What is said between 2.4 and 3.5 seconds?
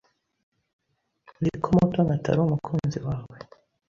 umukunzi wawe.